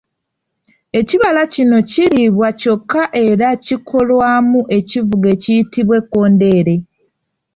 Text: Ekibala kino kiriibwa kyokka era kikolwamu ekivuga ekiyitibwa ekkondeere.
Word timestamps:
Ekibala 0.99 1.41
kino 1.53 1.77
kiriibwa 1.91 2.49
kyokka 2.59 3.03
era 3.25 3.47
kikolwamu 3.65 4.59
ekivuga 4.77 5.27
ekiyitibwa 5.35 5.95
ekkondeere. 6.01 6.75